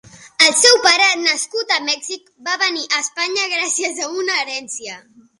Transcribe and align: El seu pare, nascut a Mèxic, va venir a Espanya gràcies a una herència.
El 0.43 0.53
seu 0.59 0.77
pare, 0.83 1.09
nascut 1.25 1.73
a 1.75 1.75
Mèxic, 1.89 2.31
va 2.47 2.55
venir 2.63 2.85
a 2.87 3.01
Espanya 3.03 3.45
gràcies 3.51 4.01
a 4.07 4.09
una 4.23 4.39
herència. 4.45 4.97